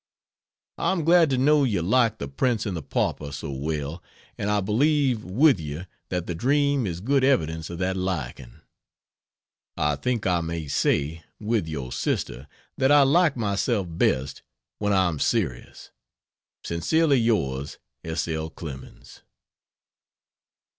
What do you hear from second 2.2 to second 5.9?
"Prince and the Pauper" so well and I believe with you